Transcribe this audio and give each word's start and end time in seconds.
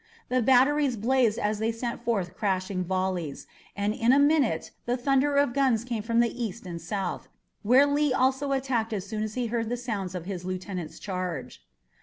The 0.29 0.41
batteries 0.41 0.97
blazed 0.97 1.37
as 1.37 1.59
they 1.59 1.71
sent 1.71 2.03
forth 2.03 2.35
crashing 2.35 2.83
volleys, 2.83 3.45
and 3.75 3.93
in 3.93 4.11
a 4.11 4.17
minute 4.17 4.71
the 4.87 4.97
thunder 4.97 5.35
of 5.37 5.53
guns 5.53 5.83
came 5.83 6.01
from 6.01 6.21
the 6.21 6.43
east 6.43 6.65
and 6.65 6.81
south, 6.81 7.27
where 7.61 7.85
Lee 7.85 8.11
also 8.11 8.51
attacked 8.51 8.93
as 8.93 9.05
soon 9.05 9.21
as 9.21 9.35
he 9.35 9.45
heard 9.45 9.69
the 9.69 9.77
sounds 9.77 10.15
of 10.15 10.25
his 10.25 10.43
lieutenant's 10.43 10.97
charge. 10.97 11.61